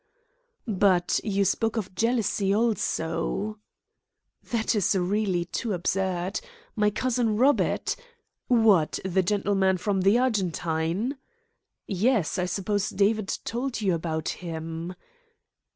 [0.65, 3.59] "But you spoke of jealousy also?"
[4.49, 6.41] "That is really too absurd.
[6.75, 7.95] My cousin Robert"
[8.47, 11.19] "What, the gentleman from the Argentine?"
[11.85, 14.95] "Yes; I suppose David told you about him?"